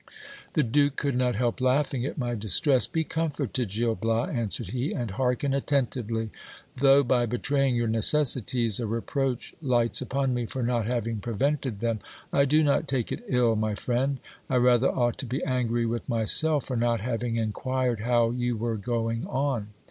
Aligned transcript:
The 0.53 0.63
duke 0.63 0.95
could 0.95 1.15
not 1.15 1.35
help 1.35 1.61
laughing 1.61 2.07
at 2.07 2.17
my 2.17 2.33
distress. 2.33 2.87
Be 2.87 3.03
comforted, 3.03 3.69
Gil 3.69 3.93
Bias, 3.93 4.31
answered 4.31 4.69
he, 4.69 4.93
and 4.93 5.11
hearken 5.11 5.53
attentively. 5.53 6.31
Though 6.75 7.03
by 7.03 7.27
betraying 7.27 7.75
your 7.75 7.87
necessities 7.87 8.79
a 8.79 8.87
reproach 8.87 9.53
lights 9.61 10.01
upon 10.01 10.33
me 10.33 10.47
for 10.47 10.63
not 10.63 10.87
having 10.87 11.19
prevented 11.19 11.81
them, 11.81 11.99
I 12.33 12.45
do 12.45 12.63
not 12.63 12.87
take 12.87 13.11
it 13.11 13.23
ill, 13.27 13.55
my 13.55 13.75
friend. 13.75 14.17
I 14.49 14.55
rather 14.55 14.89
ought 14.89 15.19
to 15.19 15.27
be 15.27 15.43
angry 15.43 15.85
with 15.85 16.09
myself 16.09 16.65
for 16.65 16.75
not 16.75 17.01
having 17.01 17.35
inquired 17.35 17.99
how 17.99 18.31
you 18.31 18.57
were 18.57 18.77
going 18.77 19.27
on. 19.27 19.67